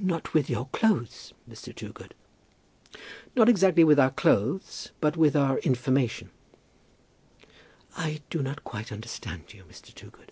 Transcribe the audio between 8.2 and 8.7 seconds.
do not